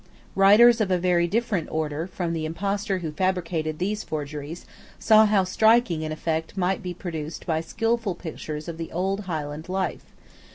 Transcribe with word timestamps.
Writers 0.33 0.81
of 0.81 0.89
a 0.89 0.97
very 0.97 1.27
different 1.27 1.69
order 1.71 2.07
from 2.07 2.33
the 2.33 2.43
impostor 2.43 2.97
who 3.05 3.11
fabricated 3.11 3.77
these 3.77 4.03
forgeries 4.03 4.65
saw 4.97 5.27
how 5.27 5.43
striking 5.43 6.03
an 6.03 6.11
effect 6.11 6.57
might 6.57 6.81
be 6.81 6.91
produced 6.91 7.45
by 7.45 7.61
skilful 7.61 8.15
pictures 8.15 8.67
of 8.67 8.79
the 8.79 8.91
old 8.91 9.25
Highland 9.29 9.69
life. 9.69 10.05